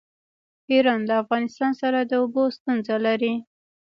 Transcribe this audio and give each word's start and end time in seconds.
ایران 0.71 0.99
له 1.09 1.15
افغانستان 1.23 1.71
سره 1.81 1.99
د 2.03 2.11
اوبو 2.21 2.43
ستونزه 2.55 2.95
لري. 3.05 3.33